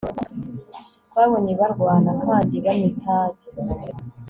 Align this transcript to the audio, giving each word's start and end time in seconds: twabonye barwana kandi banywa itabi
twabonye 1.07 1.53
barwana 1.59 2.11
kandi 2.25 2.55
banywa 2.63 2.87
itabi 2.93 3.41